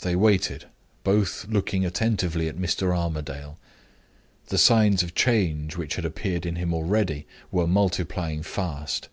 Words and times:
They 0.00 0.14
waited, 0.14 0.66
both 1.04 1.46
looking 1.48 1.82
attentively 1.86 2.48
at 2.50 2.58
Mr. 2.58 2.94
Armadale. 2.94 3.56
The 4.48 4.58
signs 4.58 5.02
of 5.02 5.14
change 5.14 5.74
which 5.74 5.96
had 5.96 6.04
appeared 6.04 6.44
in 6.44 6.56
him 6.56 6.74
already 6.74 7.26
were 7.50 7.66
multiplying 7.66 8.42
fast. 8.42 9.08